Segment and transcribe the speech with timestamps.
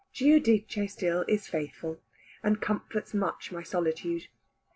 [0.15, 2.01] Giudice still is faithful,
[2.41, 4.29] and comforts much my solitude.